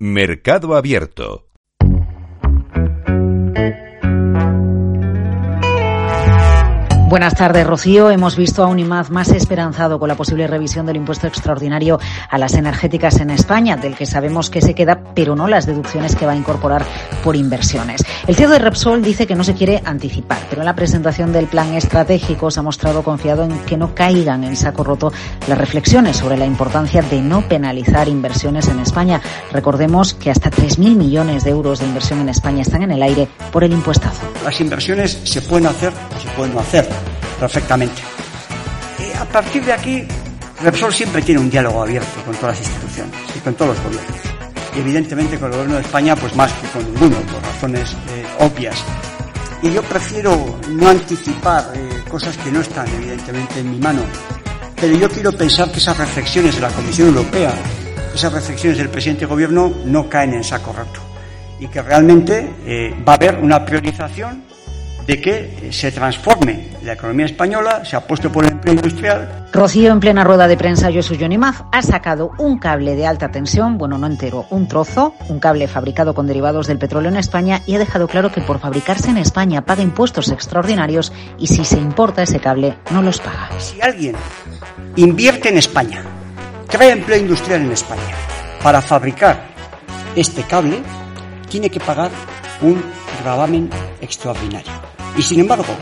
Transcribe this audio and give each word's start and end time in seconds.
Mercado 0.00 0.76
Abierto. 0.76 1.47
Buenas 7.08 7.36
tardes, 7.36 7.66
Rocío. 7.66 8.10
Hemos 8.10 8.36
visto 8.36 8.62
a 8.62 8.66
un 8.66 8.78
IMAZ 8.78 9.08
más 9.08 9.30
esperanzado 9.30 9.98
con 9.98 10.08
la 10.08 10.14
posible 10.14 10.46
revisión 10.46 10.84
del 10.84 10.96
impuesto 10.96 11.26
extraordinario 11.26 11.98
a 12.28 12.36
las 12.36 12.52
energéticas 12.52 13.18
en 13.20 13.30
España, 13.30 13.78
del 13.78 13.94
que 13.96 14.04
sabemos 14.04 14.50
que 14.50 14.60
se 14.60 14.74
queda, 14.74 15.00
pero 15.14 15.34
no 15.34 15.48
las 15.48 15.64
deducciones 15.64 16.14
que 16.14 16.26
va 16.26 16.32
a 16.32 16.36
incorporar 16.36 16.84
por 17.24 17.34
inversiones. 17.34 18.04
El 18.26 18.36
CEO 18.36 18.50
de 18.50 18.58
Repsol 18.58 19.00
dice 19.00 19.26
que 19.26 19.34
no 19.34 19.42
se 19.42 19.54
quiere 19.54 19.80
anticipar, 19.86 20.36
pero 20.50 20.60
en 20.60 20.66
la 20.66 20.74
presentación 20.74 21.32
del 21.32 21.46
plan 21.46 21.72
estratégico 21.72 22.50
se 22.50 22.60
ha 22.60 22.62
mostrado 22.62 23.02
confiado 23.02 23.42
en 23.42 23.58
que 23.60 23.78
no 23.78 23.94
caigan 23.94 24.44
en 24.44 24.54
saco 24.54 24.84
roto 24.84 25.10
las 25.46 25.56
reflexiones 25.56 26.18
sobre 26.18 26.36
la 26.36 26.44
importancia 26.44 27.00
de 27.00 27.22
no 27.22 27.40
penalizar 27.48 28.08
inversiones 28.08 28.68
en 28.68 28.80
España. 28.80 29.22
Recordemos 29.50 30.12
que 30.12 30.30
hasta 30.30 30.50
3.000 30.50 30.94
millones 30.94 31.44
de 31.44 31.52
euros 31.52 31.78
de 31.78 31.86
inversión 31.86 32.20
en 32.20 32.28
España 32.28 32.60
están 32.60 32.82
en 32.82 32.90
el 32.90 33.02
aire 33.02 33.28
por 33.50 33.64
el 33.64 33.72
impuestazo. 33.72 34.30
Las 34.44 34.60
inversiones 34.60 35.18
se 35.24 35.40
pueden 35.40 35.68
hacer 35.68 35.94
o 36.38 36.44
se 36.44 36.52
pueden 36.52 36.54
no 36.54 36.60
hacer 36.60 36.88
perfectamente. 37.40 38.02
Y 38.98 39.16
a 39.16 39.24
partir 39.24 39.64
de 39.64 39.72
aquí, 39.72 40.04
Repsol 40.62 40.92
siempre 40.92 41.22
tiene 41.22 41.40
un 41.40 41.50
diálogo 41.50 41.82
abierto 41.82 42.22
con 42.24 42.34
todas 42.36 42.58
las 42.58 42.66
instituciones 42.66 43.14
y 43.36 43.38
con 43.40 43.54
todos 43.54 43.76
los 43.76 43.84
gobiernos. 43.84 44.16
Y 44.76 44.80
evidentemente 44.80 45.38
con 45.38 45.46
el 45.46 45.52
gobierno 45.52 45.76
de 45.76 45.82
España, 45.82 46.16
pues 46.16 46.34
más 46.36 46.52
que 46.52 46.68
con 46.68 46.84
ninguno, 46.84 47.16
por 47.22 47.42
razones 47.42 47.92
eh, 47.92 48.26
obvias. 48.40 48.84
Y 49.62 49.72
yo 49.72 49.82
prefiero 49.82 50.58
no 50.70 50.88
anticipar 50.88 51.72
eh, 51.74 51.88
cosas 52.08 52.36
que 52.36 52.50
no 52.50 52.60
están 52.60 52.86
evidentemente 52.88 53.60
en 53.60 53.70
mi 53.70 53.78
mano. 53.78 54.02
Pero 54.80 54.96
yo 54.96 55.08
quiero 55.10 55.32
pensar 55.32 55.70
que 55.72 55.78
esas 55.78 55.98
reflexiones 55.98 56.54
de 56.54 56.60
la 56.60 56.68
Comisión 56.68 57.08
Europea, 57.08 57.52
esas 58.14 58.32
reflexiones 58.32 58.78
del 58.78 58.88
presidente 58.88 59.22
de 59.22 59.26
gobierno 59.26 59.72
no 59.84 60.08
caen 60.08 60.34
en 60.34 60.44
saco 60.44 60.72
roto. 60.72 61.00
Y 61.58 61.66
que 61.66 61.82
realmente 61.82 62.54
eh, 62.64 62.94
va 63.06 63.14
a 63.14 63.16
haber 63.16 63.38
una 63.38 63.64
priorización 63.64 64.44
de 65.08 65.22
que 65.22 65.70
se 65.72 65.90
transforme 65.90 66.68
la 66.82 66.92
economía 66.92 67.24
española, 67.24 67.82
se 67.82 67.96
ha 67.96 68.06
puesto 68.06 68.30
por 68.30 68.44
el 68.44 68.52
empleo 68.52 68.74
industrial. 68.74 69.46
Rocío, 69.54 69.90
en 69.90 70.00
plena 70.00 70.22
rueda 70.22 70.46
de 70.46 70.58
prensa, 70.58 70.92
Josu 70.92 71.16
Jonimaz 71.18 71.64
ha 71.72 71.80
sacado 71.80 72.32
un 72.36 72.58
cable 72.58 72.94
de 72.94 73.06
alta 73.06 73.30
tensión, 73.30 73.78
bueno, 73.78 73.96
no 73.96 74.06
entero, 74.06 74.44
un 74.50 74.68
trozo, 74.68 75.14
un 75.30 75.40
cable 75.40 75.66
fabricado 75.66 76.12
con 76.14 76.26
derivados 76.26 76.66
del 76.66 76.78
petróleo 76.78 77.10
en 77.10 77.16
España 77.16 77.62
y 77.64 77.74
ha 77.74 77.78
dejado 77.78 78.06
claro 78.06 78.30
que 78.30 78.42
por 78.42 78.58
fabricarse 78.58 79.08
en 79.08 79.16
España 79.16 79.64
paga 79.64 79.82
impuestos 79.82 80.30
extraordinarios 80.30 81.10
y 81.38 81.46
si 81.46 81.64
se 81.64 81.78
importa 81.78 82.22
ese 82.22 82.38
cable 82.38 82.76
no 82.90 83.00
los 83.00 83.18
paga. 83.18 83.48
Si 83.58 83.80
alguien 83.80 84.14
invierte 84.96 85.48
en 85.48 85.56
España, 85.56 86.02
crea 86.68 86.92
empleo 86.92 87.18
industrial 87.18 87.62
en 87.62 87.72
España 87.72 88.14
para 88.62 88.82
fabricar 88.82 89.42
este 90.14 90.42
cable, 90.42 90.82
tiene 91.48 91.70
que 91.70 91.80
pagar 91.80 92.10
un 92.60 92.82
gravamen 93.22 93.70
extraordinario. 94.02 94.77
Y 95.18 95.22
sin 95.22 95.40
embargo, 95.40 95.74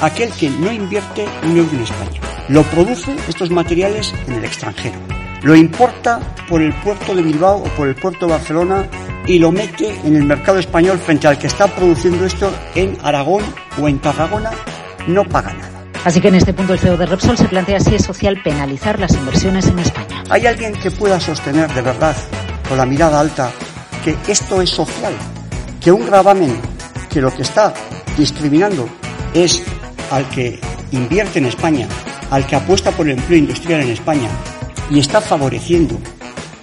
aquel 0.00 0.32
que 0.32 0.50
no 0.50 0.70
invierte 0.72 1.24
un 1.44 1.56
euro 1.56 1.70
en 1.72 1.82
España, 1.82 2.20
lo 2.48 2.64
produce 2.64 3.14
estos 3.28 3.50
materiales 3.50 4.12
en 4.26 4.34
el 4.34 4.44
extranjero, 4.44 4.98
lo 5.42 5.54
importa 5.54 6.18
por 6.48 6.60
el 6.60 6.74
puerto 6.74 7.14
de 7.14 7.22
Bilbao 7.22 7.58
o 7.58 7.64
por 7.76 7.86
el 7.86 7.94
puerto 7.94 8.26
de 8.26 8.32
Barcelona 8.32 8.86
y 9.26 9.38
lo 9.38 9.52
mete 9.52 9.94
en 10.04 10.16
el 10.16 10.24
mercado 10.24 10.58
español 10.58 10.98
frente 10.98 11.28
al 11.28 11.38
que 11.38 11.46
está 11.46 11.68
produciendo 11.68 12.26
esto 12.26 12.52
en 12.74 12.98
Aragón 13.02 13.44
o 13.80 13.88
en 13.88 14.00
Tarragona, 14.00 14.50
no 15.06 15.24
paga 15.24 15.52
nada. 15.52 15.84
Así 16.04 16.20
que 16.20 16.28
en 16.28 16.34
este 16.34 16.52
punto 16.52 16.72
el 16.72 16.80
CEO 16.80 16.96
de 16.96 17.06
Repsol 17.06 17.38
se 17.38 17.48
plantea 17.48 17.78
si 17.78 17.94
es 17.94 18.04
social 18.04 18.42
penalizar 18.42 18.98
las 18.98 19.14
inversiones 19.14 19.68
en 19.68 19.78
España. 19.78 20.24
¿Hay 20.30 20.46
alguien 20.46 20.72
que 20.72 20.90
pueda 20.90 21.20
sostener 21.20 21.72
de 21.72 21.82
verdad, 21.82 22.16
con 22.68 22.76
la 22.76 22.86
mirada 22.86 23.20
alta, 23.20 23.52
que 24.02 24.16
esto 24.26 24.60
es 24.60 24.70
social? 24.70 25.12
Que 25.80 25.92
un 25.92 26.04
gravamen 26.06 26.60
que 27.08 27.20
lo 27.20 27.34
que 27.34 27.42
está 27.42 27.74
discriminando 28.16 28.88
es 29.34 29.62
al 30.10 30.28
que 30.30 30.58
invierte 30.92 31.38
en 31.38 31.46
España, 31.46 31.88
al 32.30 32.46
que 32.46 32.56
apuesta 32.56 32.90
por 32.90 33.08
el 33.08 33.18
empleo 33.18 33.38
industrial 33.38 33.82
en 33.82 33.90
España 33.90 34.28
y 34.90 34.98
está 34.98 35.20
favoreciendo 35.20 35.98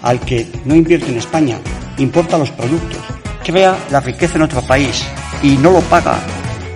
al 0.01 0.19
que 0.19 0.47
no 0.65 0.75
invierte 0.75 1.11
en 1.11 1.17
España, 1.17 1.59
importa 1.97 2.37
los 2.37 2.51
productos, 2.51 2.99
crea 3.45 3.77
la 3.91 3.99
riqueza 3.99 4.35
en 4.35 4.43
otro 4.43 4.61
país 4.61 5.05
y 5.41 5.57
no 5.57 5.71
lo 5.71 5.81
paga. 5.81 6.19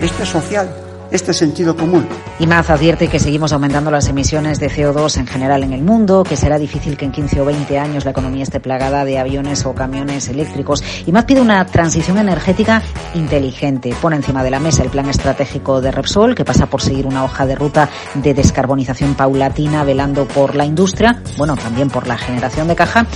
Esto 0.00 0.22
es 0.22 0.28
social 0.28 0.74
este 1.10 1.34
sentido 1.34 1.76
común. 1.76 2.06
Más 2.52 2.68
advierte 2.68 3.08
que 3.08 3.18
seguimos 3.18 3.52
aumentando 3.54 3.90
las 3.90 4.08
emisiones 4.08 4.60
de 4.60 4.68
CO2 4.68 5.16
en 5.16 5.26
general 5.26 5.62
en 5.62 5.72
el 5.72 5.80
mundo, 5.82 6.22
que 6.22 6.36
será 6.36 6.58
difícil 6.58 6.98
que 6.98 7.06
en 7.06 7.12
15 7.12 7.40
o 7.40 7.44
20 7.46 7.78
años 7.78 8.04
la 8.04 8.10
economía 8.10 8.42
esté 8.42 8.60
plagada 8.60 9.06
de 9.06 9.18
aviones 9.18 9.64
o 9.64 9.74
camiones 9.74 10.28
eléctricos. 10.28 10.84
Más 11.10 11.24
pide 11.24 11.40
una 11.40 11.64
transición 11.64 12.18
energética 12.18 12.82
inteligente. 13.14 13.94
Pone 14.02 14.16
encima 14.16 14.44
de 14.44 14.50
la 14.50 14.60
mesa 14.60 14.82
el 14.82 14.90
plan 14.90 15.08
estratégico 15.08 15.80
de 15.80 15.92
Repsol, 15.92 16.34
que 16.34 16.44
pasa 16.44 16.66
por 16.66 16.82
seguir 16.82 17.06
una 17.06 17.24
hoja 17.24 17.46
de 17.46 17.54
ruta 17.54 17.88
de 18.14 18.34
descarbonización 18.34 19.14
paulatina, 19.14 19.84
velando 19.84 20.26
por 20.26 20.54
la 20.54 20.66
industria, 20.66 21.22
bueno, 21.38 21.56
también 21.56 21.88
por 21.88 22.06
la 22.06 22.18
generación 22.18 22.68
de 22.68 22.76
caja 22.76 23.06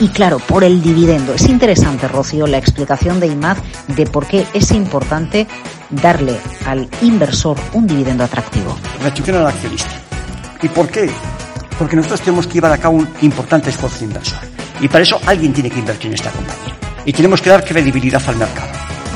y 0.00 0.08
claro, 0.08 0.38
por 0.38 0.64
el 0.64 0.82
dividendo. 0.82 1.34
Es 1.34 1.48
interesante, 1.48 2.08
Rocío, 2.08 2.46
la 2.46 2.58
explicación 2.58 3.20
de 3.20 3.28
IMAD 3.28 3.56
de 3.88 4.06
por 4.06 4.26
qué 4.26 4.46
es 4.52 4.72
importante 4.72 5.46
darle 5.90 6.36
al 6.66 6.88
inversor 7.02 7.56
un 7.72 7.86
dividendo 7.86 8.24
atractivo. 8.24 8.63
Restitución 9.02 9.36
al 9.36 9.46
accionista. 9.46 9.90
¿Y 10.62 10.68
por 10.68 10.88
qué? 10.88 11.10
Porque 11.78 11.96
nosotros 11.96 12.20
tenemos 12.20 12.46
que 12.46 12.54
llevar 12.54 12.72
a 12.72 12.78
cabo 12.78 12.96
un 12.96 13.08
importante 13.22 13.70
esfuerzo 13.70 14.04
inversor. 14.04 14.38
Y 14.80 14.88
para 14.88 15.02
eso 15.02 15.20
alguien 15.26 15.52
tiene 15.52 15.70
que 15.70 15.78
invertir 15.78 16.08
en 16.08 16.14
esta 16.14 16.30
compañía. 16.30 16.76
Y 17.04 17.12
tenemos 17.12 17.40
que 17.42 17.50
dar 17.50 17.64
credibilidad 17.64 18.22
al 18.26 18.36
mercado. 18.36 18.68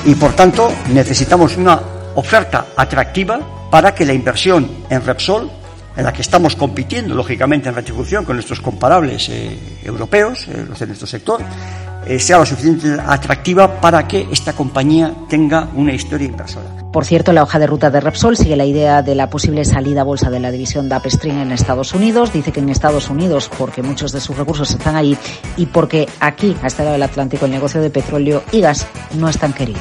Y 0.05 0.15
por 0.15 0.33
tanto 0.35 0.73
necesitamos 0.93 1.57
una 1.57 1.81
oferta 2.15 2.67
atractiva 2.77 3.41
para 3.71 3.95
que 3.95 4.05
la 4.05 4.13
inversión 4.13 4.71
en 4.89 5.05
Repsol 5.05 5.51
en 5.97 6.05
la 6.05 6.13
que 6.13 6.23
estamos 6.23 6.55
compitiendo, 6.55 7.15
lógicamente, 7.15 7.69
en 7.69 7.75
retribución 7.75 8.25
con 8.25 8.37
nuestros 8.37 8.61
comparables 8.61 9.29
eh, 9.31 9.59
europeos, 9.83 10.47
eh, 10.47 10.65
los 10.69 10.79
de 10.79 10.87
nuestro 10.87 11.09
sector, 11.09 11.41
eh, 12.09 12.19
sea 12.19 12.39
lo 12.39 12.47
suficientemente 12.47 13.03
atractiva 13.07 13.81
para 13.81 14.09
que 14.09 14.27
esta 14.33 14.55
compañía 14.55 15.13
tenga 15.29 15.69
una 15.75 15.93
historia 15.93 16.27
inversora. 16.27 16.67
Por 16.93 17.05
cierto, 17.05 17.33
la 17.33 17.43
hoja 17.43 17.59
de 17.59 17.67
ruta 17.67 17.91
de 17.91 18.01
Repsol 18.01 18.37
sigue 18.37 18.57
la 18.57 18.65
idea 18.65 19.03
de 19.03 19.15
la 19.15 19.29
posible 19.29 19.65
salida 19.65 20.01
a 20.01 20.05
bolsa 20.05 20.31
de 20.31 20.41
la 20.41 20.51
división 20.51 20.89
de 20.89 20.97
Upstream 20.97 21.39
en 21.39 21.53
Estados 21.53 21.95
Unidos. 21.95 22.33
Dice 22.33 22.51
que 22.51 22.61
en 22.61 22.71
Estados 22.71 23.11
Unidos, 23.11 23.51
porque 23.59 23.83
muchos 23.83 24.11
de 24.13 24.21
sus 24.21 24.37
recursos 24.37 24.71
están 24.71 24.97
allí 24.97 25.17
y 25.57 25.67
porque 25.67 26.09
aquí, 26.19 26.57
a 26.63 26.67
este 26.67 26.83
lado 26.83 26.95
del 26.95 27.03
Atlántico, 27.03 27.45
el 27.45 27.53
negocio 27.53 27.83
de 27.83 27.91
petróleo 27.91 28.43
y 28.53 28.63
gas 28.63 28.87
no 29.19 29.29
es 29.29 29.39
tan 29.39 29.53
querido. 29.53 29.79